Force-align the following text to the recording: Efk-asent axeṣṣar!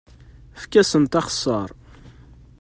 Efk-asent 0.57 1.19
axeṣṣar! 1.19 1.69